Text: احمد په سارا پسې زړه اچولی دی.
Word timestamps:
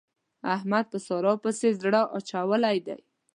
احمد 0.55 0.85
په 0.91 0.97
سارا 1.05 1.33
پسې 1.43 1.69
زړه 1.81 2.01
اچولی 2.17 2.77
دی. 2.85 2.97